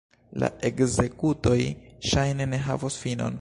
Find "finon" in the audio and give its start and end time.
3.05-3.29